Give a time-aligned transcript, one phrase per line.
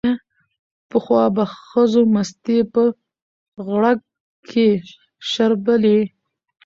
[0.89, 2.83] پخوا به ښځو مستې په
[3.67, 3.99] غړګ
[4.49, 4.67] کې
[5.31, 5.99] شربلې